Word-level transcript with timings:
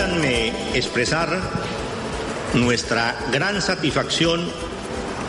Permítanme 0.00 0.52
expresar 0.72 1.38
nuestra 2.54 3.18
gran 3.30 3.60
satisfacción 3.60 4.50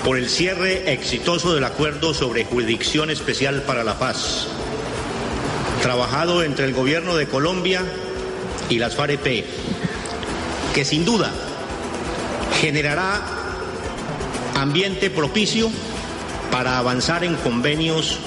por 0.06 0.18
el 0.18 0.30
cierre 0.30 0.94
exitoso 0.94 1.54
del 1.54 1.66
acuerdo 1.66 2.14
sobre 2.14 2.46
jurisdicción 2.46 3.10
especial 3.10 3.64
para 3.64 3.84
la 3.84 4.00
paz, 4.00 4.48
trabajado 5.82 6.42
entre 6.42 6.64
el 6.64 6.74
gobierno 6.74 7.18
de 7.18 7.28
Colombia 7.28 7.84
y 8.70 8.80
las 8.80 8.96
FAREP, 8.96 9.44
que 10.74 10.86
sin 10.86 11.04
duda 11.04 11.32
generará 12.62 13.22
ambiente 14.56 15.10
propicio 15.10 15.70
para 16.50 16.78
avanzar 16.78 17.26
en 17.26 17.36
convenios 17.36 18.20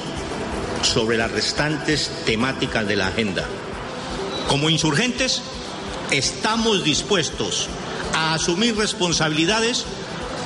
sobre 0.83 1.17
las 1.17 1.33
restantes 1.33 2.11
temáticas 2.27 2.87
de 2.87 2.97
la 2.97 3.07
agenda. 3.07 3.47
Como 4.47 4.69
insurgentes, 4.69 5.41
estamos 6.19 6.85
dispuestos 6.85 7.69
a 8.15 8.35
asumir 8.35 8.77
responsabilidades 8.77 9.85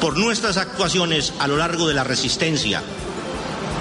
por 0.00 0.16
nuestras 0.16 0.56
actuaciones 0.56 1.32
a 1.38 1.46
lo 1.46 1.56
largo 1.56 1.86
de 1.86 1.94
la 1.94 2.04
resistencia, 2.04 2.82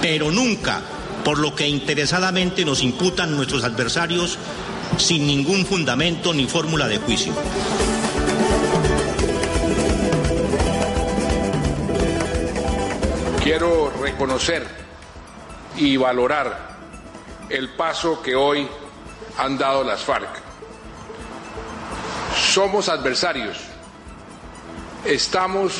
pero 0.01 0.31
nunca 0.31 0.81
por 1.23 1.39
lo 1.39 1.55
que 1.55 1.67
interesadamente 1.67 2.65
nos 2.65 2.83
imputan 2.83 3.35
nuestros 3.35 3.63
adversarios 3.63 4.37
sin 4.97 5.27
ningún 5.27 5.65
fundamento 5.65 6.33
ni 6.33 6.47
fórmula 6.47 6.87
de 6.87 6.97
juicio. 6.97 7.33
Quiero 13.43 13.91
reconocer 14.01 14.67
y 15.77 15.95
valorar 15.95 16.77
el 17.49 17.69
paso 17.69 18.21
que 18.21 18.35
hoy 18.35 18.67
han 19.37 19.57
dado 19.57 19.83
las 19.83 20.01
FARC. 20.01 20.46
Somos 22.57 22.89
adversarios, 22.89 23.55
estamos 25.05 25.73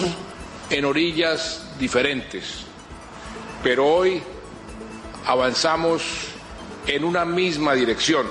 en 0.70 0.86
orillas 0.86 1.66
diferentes, 1.80 2.66
pero 3.64 3.88
hoy 3.88 4.22
avanzamos 5.26 6.04
en 6.86 7.04
una 7.04 7.26
misma 7.26 7.74
dirección, 7.74 8.28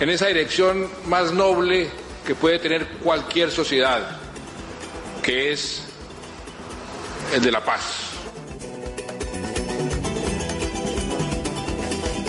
en 0.00 0.08
esa 0.08 0.28
dirección 0.28 0.88
más 1.08 1.30
noble 1.30 1.90
que 2.26 2.34
puede 2.34 2.58
tener 2.58 2.88
cualquier 3.02 3.50
sociedad, 3.50 4.16
que 5.22 5.52
es 5.52 5.82
el 7.34 7.42
de 7.42 7.52
la 7.52 7.62
paz. 7.62 8.11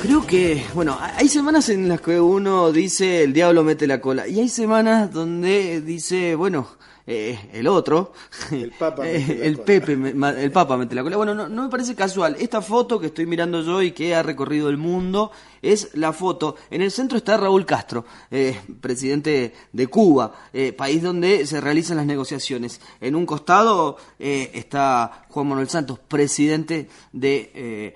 Creo 0.04 0.28
que, 0.28 0.62
bueno, 0.73 0.98
hay 1.00 1.30
semanas 1.30 1.70
en 1.70 1.88
las 1.88 2.02
que 2.02 2.20
uno 2.20 2.73
dice 2.73 3.23
el 3.23 3.32
diablo 3.32 3.64
mete 3.64 3.88
la 3.88 4.02
cola 4.02 4.28
y 4.28 4.38
hay 4.38 4.50
semanas 4.50 5.14
donde 5.14 5.80
dice, 5.80 6.36
bueno, 6.36 6.68
eh, 7.08 7.50
el 7.53 7.68
otro, 7.68 8.12
el 8.52 8.72
Papa, 8.72 9.08
eh, 9.08 9.40
el 9.44 9.59
Pepe, 9.59 9.94
el 9.94 10.52
Papa 10.52 10.75
mete 10.75 10.94
la 10.94 11.03
cola. 11.03 11.16
Bueno, 11.16 11.34
no, 11.34 11.47
no, 11.47 11.63
me 11.63 11.69
parece 11.69 11.96
casual. 11.96 12.36
Esta 12.38 12.62
foto 12.62 13.00
que 13.00 13.08
estoy 13.08 13.25
mirando 13.25 13.62
yo 13.62 13.81
y 13.81 13.94
que 13.94 14.13
ha 14.13 14.24
recorrido 14.24 14.68
el 14.68 14.75
mundo 14.75 15.31
es 15.62 15.92
la 15.94 16.12
foto. 16.12 16.58
En 16.69 16.81
el 16.81 16.92
centro 16.92 17.18
está 17.18 17.38
Raúl 17.38 17.66
Castro, 17.66 18.03
eh, 18.30 18.59
presidente 18.81 19.53
de 19.72 19.88
Cuba, 19.88 20.34
país 20.75 21.02
donde 21.02 21.47
se 21.47 21.62
realizan 21.62 21.96
las 21.96 22.06
negociaciones. 22.06 22.81
En 23.00 23.16
un 23.16 23.25
costado 23.25 23.96
está 24.19 25.25
Juan 25.30 25.47
Manuel 25.47 25.69
Santos, 25.69 25.97
presidente 26.09 26.90
de 27.13 27.96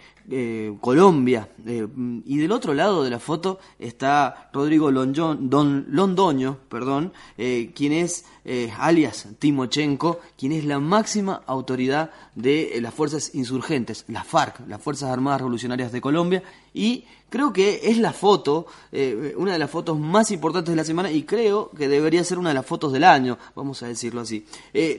Colombia. 0.81 1.49
y 1.65 2.37
del 2.37 2.51
otro 2.51 2.73
lado 2.73 3.03
de 3.03 3.09
la 3.09 3.19
foto 3.19 3.59
está 3.79 4.49
Rodrigo 4.51 4.91
Londoño, 4.91 6.57
perdón, 6.69 7.13
quien 7.35 7.93
es 7.93 8.25
eh, 8.49 8.71
alias 8.77 9.27
Timochenko, 9.39 10.21
quien 10.37 10.53
es 10.53 10.63
la 10.63 10.79
máxima 10.79 11.41
autoridad 11.47 12.11
de 12.33 12.77
eh, 12.77 12.81
las 12.81 12.93
fuerzas 12.93 13.35
insurgentes, 13.35 14.05
las 14.07 14.25
FARC, 14.25 14.61
las 14.69 14.81
Fuerzas 14.81 15.09
Armadas 15.09 15.41
Revolucionarias 15.41 15.91
de 15.91 15.99
Colombia, 15.99 16.41
y 16.73 17.03
creo 17.27 17.51
que 17.51 17.81
es 17.83 17.97
la 17.97 18.13
foto, 18.13 18.65
eh, 18.93 19.33
una 19.35 19.51
de 19.51 19.59
las 19.59 19.69
fotos 19.69 19.99
más 19.99 20.31
importantes 20.31 20.71
de 20.71 20.77
la 20.77 20.85
semana, 20.85 21.11
y 21.11 21.23
creo 21.23 21.71
que 21.71 21.89
debería 21.89 22.23
ser 22.23 22.39
una 22.39 22.47
de 22.47 22.55
las 22.55 22.65
fotos 22.65 22.93
del 22.93 23.03
año, 23.03 23.37
vamos 23.53 23.83
a 23.83 23.87
decirlo 23.87 24.21
así. 24.21 24.45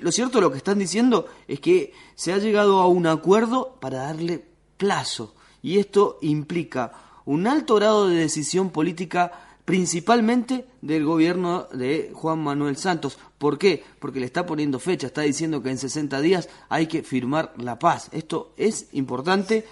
lo 0.03 0.13
cierto, 0.13 0.43
lo 0.43 0.53
que 0.53 0.59
están 0.59 0.79
diciendo 0.79 1.25
es 1.47 1.59
que 1.59 1.95
se 2.17 2.35
ha 2.35 2.37
llegado 2.37 2.81
a 2.81 2.87
un 2.87 3.07
acuerdo 3.07 3.79
para 3.81 4.01
darle 4.01 4.45
plazo, 4.79 5.35
y 5.61 5.79
esto 5.79 6.19
implica 6.23 6.93
un 7.27 7.47
alto 7.47 7.75
grado 7.75 8.09
de 8.09 8.17
decisión 8.17 8.71
política 8.71 9.33
principalmente 9.67 10.65
del 10.81 11.05
gobierno 11.05 11.69
de 11.75 12.11
Juan 12.15 12.39
Manuel 12.39 12.79
Santos. 12.79 13.19
¿Por 13.37 13.59
qué? 13.59 13.85
Porque 13.99 14.19
le 14.19 14.25
está 14.25 14.47
poniendo 14.47 14.79
fecha, 14.79 15.09
está 15.09 15.21
diciendo 15.21 15.63
que 15.63 15.69
en 15.69 15.77
60 15.77 16.23
días 16.23 16.49
hay 16.71 16.87
que 16.87 17.03
firmar 17.03 17.53
la 17.59 17.79
paz. 17.79 18.09
Esto 18.13 18.55
es 18.57 18.89
importante. 18.93 19.67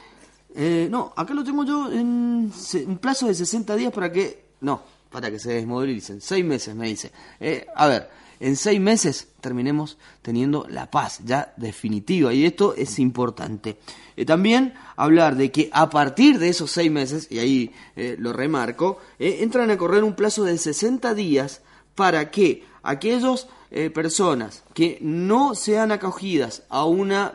Eh, 0.54 0.88
no, 0.90 1.14
acá 1.16 1.32
lo 1.32 1.42
tengo 1.42 1.64
yo 1.64 1.90
en 1.90 2.52
un 2.86 2.98
plazo 3.00 3.26
de 3.28 3.34
60 3.34 3.74
días 3.74 3.90
para 3.90 4.12
que... 4.12 4.44
No, 4.60 4.82
para 5.10 5.30
que 5.30 5.38
se 5.38 5.54
desmovilicen. 5.54 6.20
Seis 6.20 6.44
meses, 6.44 6.74
me 6.74 6.88
dice. 6.88 7.10
Eh, 7.40 7.66
a 7.74 7.86
ver, 7.86 8.10
en 8.40 8.56
seis 8.56 8.80
meses 8.80 9.28
terminemos 9.40 9.96
teniendo 10.22 10.66
la 10.68 10.90
paz 10.90 11.20
ya 11.24 11.54
definitiva 11.56 12.34
y 12.34 12.44
esto 12.44 12.74
es 12.74 12.98
importante. 12.98 13.78
Eh, 14.16 14.24
también 14.24 14.74
hablar 14.96 15.36
de 15.36 15.50
que 15.50 15.70
a 15.72 15.88
partir 15.88 16.38
de 16.38 16.48
esos 16.48 16.70
seis 16.70 16.90
meses, 16.90 17.28
y 17.30 17.38
ahí 17.38 17.72
eh, 17.94 18.16
lo 18.18 18.32
remarco, 18.32 18.98
eh, 19.18 19.38
entran 19.40 19.70
a 19.70 19.78
correr 19.78 20.04
un 20.04 20.14
plazo 20.14 20.44
de 20.44 20.58
60 20.58 21.14
días 21.14 21.62
para 21.94 22.30
que 22.30 22.64
aquellas 22.82 23.48
personas 23.92 24.62
que 24.74 24.96
no 25.02 25.54
sean 25.54 25.90
acogidas 25.90 26.62
a, 26.68 26.84
una 26.84 27.34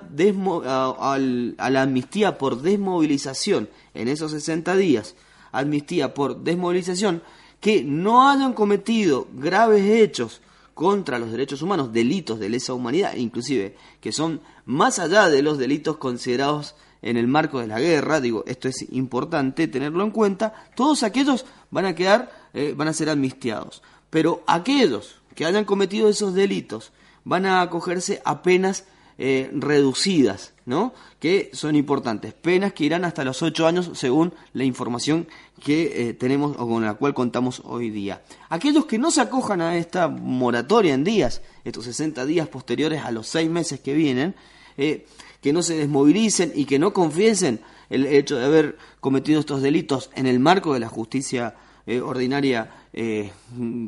a, 0.66 1.13
a 1.57 1.69
la 1.69 1.81
amnistía 1.81 2.38
por 2.38 2.61
desmovilización 2.61 3.69
en 3.94 4.07
esos 4.07 4.31
60 4.31 4.75
días, 4.78 5.16
amnistía 5.51 6.13
por 6.13 6.41
desmovilización, 6.41 7.22
que 7.59 7.84
no 7.84 8.29
hayan 8.29 8.53
cometido 8.53 9.28
graves 9.34 9.84
hechos 9.85 10.41
contra 10.81 11.19
los 11.19 11.29
derechos 11.29 11.61
humanos, 11.61 11.93
delitos 11.93 12.39
de 12.39 12.49
lesa 12.49 12.73
humanidad, 12.73 13.13
inclusive, 13.13 13.75
que 13.99 14.11
son 14.11 14.41
más 14.65 14.97
allá 14.97 15.29
de 15.29 15.43
los 15.43 15.59
delitos 15.59 15.97
considerados 15.97 16.73
en 17.03 17.17
el 17.17 17.27
marco 17.27 17.59
de 17.59 17.67
la 17.67 17.79
guerra, 17.79 18.19
digo, 18.19 18.43
esto 18.47 18.67
es 18.67 18.91
importante 18.91 19.67
tenerlo 19.67 20.03
en 20.03 20.09
cuenta, 20.09 20.55
todos 20.75 21.03
aquellos 21.03 21.45
van 21.69 21.85
a 21.85 21.93
quedar, 21.93 22.31
eh, 22.55 22.73
van 22.75 22.87
a 22.87 22.93
ser 22.93 23.11
amnistiados. 23.11 23.83
Pero 24.09 24.43
aquellos 24.47 25.21
que 25.35 25.45
hayan 25.45 25.65
cometido 25.65 26.09
esos 26.09 26.33
delitos 26.33 26.91
van 27.25 27.45
a 27.45 27.61
acogerse 27.61 28.19
a 28.25 28.41
penas 28.41 28.85
eh, 29.23 29.51
reducidas, 29.53 30.55
¿no? 30.65 30.95
Que 31.19 31.51
son 31.53 31.75
importantes. 31.75 32.34
Penas 32.34 32.73
que 32.73 32.85
irán 32.85 33.05
hasta 33.05 33.23
los 33.23 33.43
ocho 33.43 33.67
años 33.67 33.91
según 33.93 34.34
la 34.53 34.63
información 34.63 35.28
que 35.63 36.09
eh, 36.09 36.13
tenemos 36.16 36.55
o 36.57 36.67
con 36.67 36.84
la 36.84 36.96
cual 36.96 37.13
contamos 37.13 37.61
hoy 37.63 37.91
día. 37.91 38.23
Aquellos 38.49 38.85
que 38.85 38.97
no 38.97 39.11
se 39.11 39.22
acojan 39.22 39.61
a 39.61 39.78
esta 39.78 40.07
moratoria 40.07 40.96
en 40.96 41.03
días, 41.03 41.43
estos 41.63 41.85
60 41.85 42.25
días 42.25 42.47
posteriores 42.47 43.03
a 43.03 43.11
los 43.11 43.28
seis 43.28 43.47
meses 43.47 43.79
que 43.79 43.93
vienen, 43.93 44.34
eh, 44.75 45.05
que 45.40 45.53
no 45.53 45.61
se 45.61 45.78
desmovilicen 45.78 46.51
y 46.55 46.66
que 46.66 46.79
no 46.79 46.91
confiesen 46.91 47.61
el 47.91 48.07
hecho 48.07 48.37
de 48.37 48.46
haber 48.46 48.78
cometido 49.01 49.40
estos 49.40 49.61
delitos 49.61 50.09
en 50.16 50.25
el 50.25 50.40
marco 50.40 50.73
de 50.73 50.79
la 50.79 50.90
justicia 50.90 51.57
ordinaria 52.03 52.72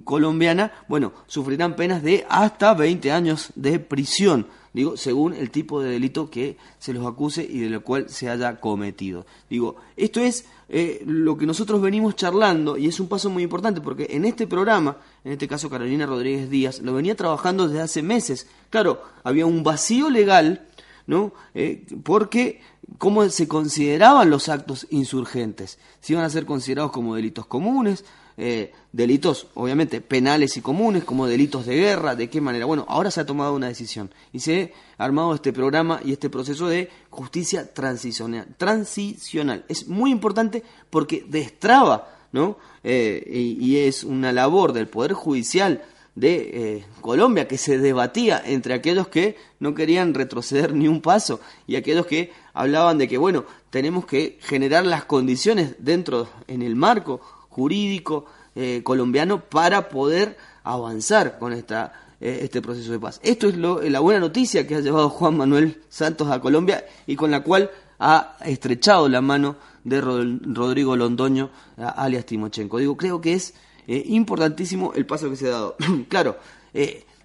colombiana, 0.04 0.74
bueno, 0.88 1.14
sufrirán 1.28 1.76
penas 1.76 2.04
de 2.04 2.26
hasta 2.28 2.74
20 2.74 3.12
años 3.12 3.52
de 3.56 3.80
prisión 3.80 4.48
digo, 4.74 4.98
según 4.98 5.34
el 5.34 5.52
tipo 5.52 5.82
de 5.82 5.92
delito 5.92 6.30
que 6.30 6.58
se 6.80 6.94
los 6.94 7.06
acuse 7.06 7.44
y 7.44 7.60
de 7.60 7.70
lo 7.70 7.84
cual 7.84 8.10
se 8.10 8.30
haya 8.30 8.60
cometido. 8.60 9.26
Digo, 9.50 9.76
esto 9.96 10.20
es 10.20 10.46
eh, 10.70 11.04
lo 11.06 11.38
que 11.38 11.46
nosotros 11.46 11.82
venimos 11.82 12.16
charlando 12.16 12.78
y 12.78 12.88
es 12.88 13.00
un 13.00 13.08
paso 13.08 13.30
muy 13.30 13.44
importante 13.44 13.82
porque 13.82 14.08
en 14.10 14.26
este 14.26 14.48
programa, 14.48 14.98
en 15.24 15.34
este 15.34 15.48
caso 15.48 15.70
Carolina 15.70 16.06
Rodríguez 16.06 16.50
Díaz, 16.50 16.82
lo 16.82 16.94
venía 16.94 17.16
trabajando 17.16 17.68
desde 17.68 17.82
hace 17.82 18.02
meses. 18.02 18.48
Claro, 18.70 19.04
había 19.24 19.46
un 19.46 19.64
vacío 19.64 20.10
legal 20.10 20.68
¿no? 21.08 21.34
Eh, 21.54 21.86
porque 22.04 22.62
cómo 22.98 23.28
se 23.30 23.48
consideraban 23.48 24.30
los 24.30 24.50
actos 24.50 24.88
insurgentes, 24.90 25.80
si 26.00 26.14
iban 26.14 26.26
a 26.26 26.30
ser 26.30 26.46
considerados 26.46 26.92
como 26.92 27.16
delitos 27.16 27.46
comunes, 27.46 28.06
eh, 28.36 28.72
delitos 28.92 29.48
obviamente 29.54 30.02
penales 30.02 30.58
y 30.58 30.62
comunes, 30.62 31.04
como 31.04 31.28
delitos 31.28 31.68
de 31.68 31.76
guerra, 31.76 32.16
de 32.16 32.30
qué 32.30 32.42
manera. 32.42 32.66
Bueno, 32.66 32.86
ahora 32.88 33.12
se 33.12 33.22
ha 33.22 33.26
tomado 33.26 33.54
una 33.54 33.68
decisión 33.68 34.12
y 34.32 34.40
se 34.40 34.74
ha 34.98 35.04
armado 35.04 35.36
este 35.36 35.54
programa 35.54 36.00
y 36.04 36.14
este 36.14 36.30
proceso 36.30 36.68
de 36.68 36.90
justicia 37.10 37.72
transicional. 37.74 38.48
transicional. 38.58 39.66
Es 39.68 39.88
muy 39.88 40.12
importante 40.12 40.64
porque 40.90 41.24
destraba, 41.28 42.10
¿no? 42.32 42.58
Eh, 42.84 43.24
y, 43.60 43.78
es 43.78 44.04
una 44.04 44.32
labor 44.32 44.74
del 44.74 44.88
Poder 44.88 45.14
Judicial 45.14 45.84
de 46.16 46.76
eh, 46.76 46.86
Colombia 47.02 47.48
que 47.48 47.58
se 47.58 47.78
debatía 47.78 48.42
entre 48.46 48.74
aquellos 48.74 49.08
que 49.08 49.36
no 49.60 49.74
querían 49.74 50.14
retroceder 50.14 50.74
ni 50.74 50.88
un 50.88 51.02
paso 51.02 51.40
y 51.66 51.76
aquellos 51.76 52.06
que 52.06 52.32
hablaban 52.54 52.98
de 52.98 53.08
que, 53.08 53.18
bueno, 53.18 53.46
tenemos 53.70 54.06
que 54.06 54.38
generar 54.42 54.86
las 54.86 55.06
condiciones 55.06 55.76
dentro, 55.80 56.28
en 56.48 56.62
el 56.62 56.76
marco 56.76 57.20
jurídico 57.50 58.26
eh, 58.56 58.82
colombiano 58.84 59.42
para 59.42 59.90
poder 59.90 60.38
avanzar 60.64 61.40
con 61.40 61.54
esta, 61.54 61.94
eh, 62.22 62.40
este 62.44 62.62
proceso 62.62 62.92
de 62.92 63.00
paz. 63.00 63.20
Esto 63.24 63.48
es 63.48 63.58
lo, 63.58 63.82
la 63.82 64.00
buena 64.00 64.20
noticia 64.20 64.68
que 64.68 64.76
ha 64.76 64.82
llevado 64.82 65.10
Juan 65.10 65.38
Manuel 65.38 65.82
Santos 65.90 66.30
a 66.30 66.40
Colombia 66.40 66.86
y 67.08 67.16
con 67.16 67.32
la 67.32 67.42
cual 67.42 67.72
ha 68.00 68.38
estrechado 68.46 69.10
la 69.10 69.22
mano 69.22 69.56
de 69.84 70.02
Rodrigo 70.02 70.96
Londoño, 70.96 71.50
alias 71.78 72.26
Timochenko. 72.26 72.78
Digo, 72.78 72.98
creo 72.98 73.22
que 73.22 73.34
es 73.34 73.54
eh, 73.88 74.04
importantísimo 74.08 74.94
el 74.96 75.06
paso 75.06 75.30
que 75.30 75.36
se 75.36 75.48
ha 75.48 75.52
dado. 75.52 75.76
claro, 76.10 76.38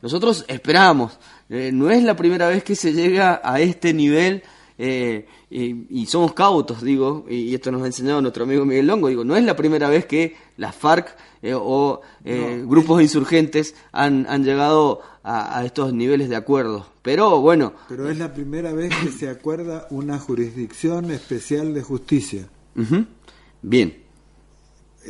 nosotros 0.02 0.44
esperamos, 0.48 1.18
no 1.48 1.90
es 1.90 2.02
la 2.04 2.14
primera 2.16 2.48
vez 2.48 2.62
que 2.62 2.76
se 2.76 2.92
llega 2.92 3.40
a 3.42 3.60
este 3.60 3.94
nivel 3.94 4.42
eh, 4.80 5.26
y, 5.50 6.06
somos 6.06 6.34
cautos, 6.34 6.82
digo, 6.82 7.26
y, 7.28 7.52
esto 7.52 7.72
nos 7.72 7.82
ha 7.82 7.86
enseñado 7.86 8.22
nuestro 8.22 8.44
amigo 8.44 8.64
Miguel 8.64 8.86
Longo, 8.86 9.08
digo, 9.08 9.24
no 9.24 9.34
es 9.34 9.42
la 9.42 9.56
primera 9.56 9.88
vez 9.88 10.06
que 10.06 10.36
las 10.56 10.76
FARC 10.76 11.16
eh, 11.42 11.52
o 11.54 12.00
eh, 12.24 12.62
grupos 12.64 13.02
insurgentes 13.02 13.74
han, 13.90 14.26
han 14.28 14.44
llegado 14.44 15.00
a, 15.24 15.64
estos 15.64 15.92
niveles 15.92 16.28
de 16.28 16.36
acuerdo, 16.36 16.86
pero 17.02 17.40
bueno. 17.40 17.72
Pero 17.88 18.08
es 18.08 18.18
la 18.18 18.32
primera 18.32 18.72
vez 18.72 18.94
que 18.94 19.10
se 19.10 19.28
acuerda 19.28 19.86
una 19.90 20.18
jurisdicción 20.18 21.10
especial 21.10 21.74
de 21.74 21.82
justicia. 21.82 22.48
Bien. 23.60 24.07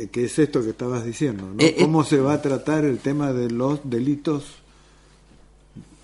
¿Qué 0.07 0.25
es 0.25 0.39
esto 0.39 0.63
que 0.63 0.69
estabas 0.69 1.05
diciendo? 1.05 1.51
¿Cómo 1.79 2.03
se 2.03 2.19
va 2.19 2.33
a 2.33 2.41
tratar 2.41 2.85
el 2.85 2.99
tema 2.99 3.33
de 3.33 3.49
los 3.49 3.81
delitos 3.83 4.59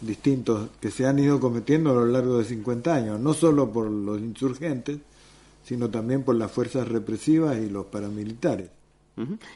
distintos 0.02 0.70
que 0.80 0.92
se 0.92 1.06
han 1.08 1.20
ido 1.20 1.40
cometiendo 1.40 1.92
a 1.92 1.94
lo 1.94 2.06
largo 2.06 2.38
de 2.38 2.46
50 2.46 2.94
años, 2.94 3.20
no 3.20 3.34
solo 3.34 3.72
por 3.72 3.90
los 3.90 4.20
insurgentes, 4.20 5.00
sino 5.64 5.90
también 5.90 6.24
por 6.24 6.36
las 6.36 6.52
fuerzas 6.52 6.88
represivas 6.88 7.58
y 7.58 7.70
los 7.70 7.86
paramilitares. 7.88 8.70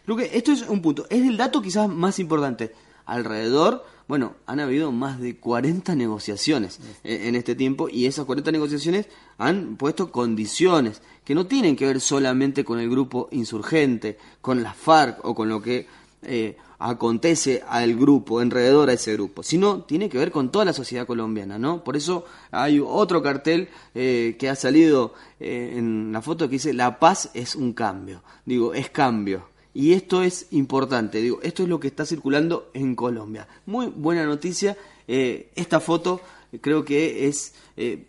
Creo 0.06 0.18
que 0.18 0.30
esto 0.34 0.52
es 0.52 0.62
un 0.68 0.82
punto, 0.82 1.06
es 1.10 1.22
el 1.22 1.38
dato 1.38 1.62
quizás 1.62 1.90
más 1.90 2.18
importante. 2.20 2.72
Alrededor, 3.10 3.86
bueno, 4.08 4.36
han 4.46 4.60
habido 4.60 4.92
más 4.92 5.20
de 5.20 5.38
40 5.38 5.96
negociaciones 5.96 6.80
en 7.04 7.36
este 7.36 7.56
tiempo 7.56 7.90
y 7.90 8.06
esas 8.06 8.26
40 8.26 8.52
negociaciones 8.52 9.08
han 9.38 9.76
puesto 9.78 10.12
condiciones 10.12 11.02
que 11.24 11.36
no 11.36 11.46
tienen 11.46 11.76
que 11.76 11.86
ver 11.86 12.02
solamente 12.02 12.64
con 12.64 12.80
el 12.80 12.90
grupo 12.90 13.30
insurgente, 13.32 14.18
con 14.42 14.64
las 14.64 14.76
FARC 14.76 15.24
o 15.24 15.36
con 15.36 15.48
lo 15.48 15.62
que 15.62 15.88
eh, 16.24 16.58
acontece 16.80 17.62
al 17.68 17.96
grupo, 17.96 18.40
alrededor 18.40 18.90
a 18.90 18.94
ese 18.94 19.14
grupo, 19.14 19.44
sino 19.44 19.82
tiene 19.84 20.10
que 20.10 20.18
ver 20.18 20.32
con 20.32 20.50
toda 20.50 20.66
la 20.66 20.74
sociedad 20.74 21.06
colombiana, 21.06 21.60
¿no? 21.60 21.84
Por 21.84 21.98
eso 21.98 22.26
hay 22.52 22.80
otro 22.80 23.22
cartel 23.22 23.70
eh, 23.94 24.38
que 24.40 24.50
ha 24.50 24.56
salido 24.56 25.14
eh, 25.40 25.76
en 25.76 26.12
la 26.12 26.22
foto 26.22 26.48
que 26.48 26.54
dice 26.54 26.74
La 26.74 26.98
paz 26.98 27.32
es 27.34 27.56
un 27.56 27.74
cambio. 27.74 28.24
Digo, 28.46 28.74
es 28.74 28.90
cambio. 28.90 29.49
Y 29.74 29.94
esto 29.94 30.24
es 30.24 30.48
importante, 30.51 31.21
digo, 31.21 31.39
esto 31.44 31.63
es 31.63 31.69
lo 31.69 31.80
que 31.80 31.88
está 31.88 32.06
circulando 32.06 32.71
en 32.74 32.95
Colombia. 32.95 33.48
Muy 33.66 33.88
buena 33.88 34.25
noticia, 34.25 34.77
eh, 35.07 35.50
esta 35.56 35.80
foto 35.80 36.21
creo 36.62 36.83
que 36.83 37.27
es 37.27 37.54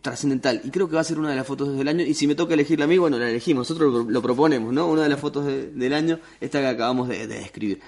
trascendental 0.00 0.62
y 0.64 0.70
creo 0.70 0.88
que 0.88 0.96
va 0.96 1.02
a 1.02 1.04
ser 1.04 1.20
una 1.20 1.30
de 1.30 1.36
las 1.36 1.46
fotos 1.46 1.76
del 1.76 1.86
año 1.86 2.04
y 2.04 2.14
si 2.14 2.26
me 2.26 2.34
toca 2.34 2.54
elegirla 2.54 2.86
a 2.86 2.88
mí, 2.88 2.98
bueno, 2.98 3.18
la 3.18 3.30
elegimos, 3.30 3.70
nosotros 3.70 4.06
lo, 4.08 4.22
proponemos, 4.22 4.72
¿no? 4.72 4.88
Una 4.88 5.04
de 5.04 5.08
las 5.08 5.20
fotos 5.20 5.46
del 5.46 5.94
año, 5.94 6.18
esta 6.40 6.58
que 6.58 6.66
acabamos 6.66 7.08
de, 7.08 7.28
de 7.28 7.38
describir. 7.38 7.80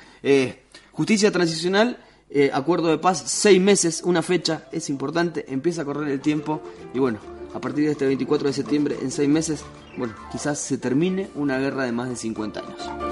Justicia 0.93 1.33
transicional, 1.33 1.99
eh, 2.35 2.51
acuerdo 2.53 2.89
de 2.89 2.99
paz, 2.99 3.25
seis 3.27 3.61
meses, 3.61 4.03
una 4.05 4.23
fecha, 4.23 4.67
es 4.73 4.89
importante, 4.89 5.45
empieza 5.49 5.83
a 5.83 5.85
correr 5.85 6.09
el 6.09 6.21
tiempo 6.21 6.63
y 6.95 6.99
bueno, 6.99 7.19
a 7.55 7.61
partir 7.61 7.85
de 7.85 7.93
este 7.93 8.07
24 8.07 8.49
de 8.49 8.55
septiembre, 8.55 8.97
en 9.03 9.11
seis 9.11 9.29
meses, 9.29 9.63
bueno, 9.99 10.15
quizás 10.31 10.59
se 10.59 10.79
termine 10.79 11.29
una 11.35 11.59
guerra 11.59 11.85
de 11.85 11.93
más 11.93 12.09
de 12.09 12.17
50 12.17 12.61
años. 12.61 13.12